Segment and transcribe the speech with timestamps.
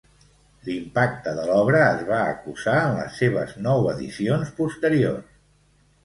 [0.67, 5.29] L'impacte de l'obra es va acusar en les seves nou edicions posteriors.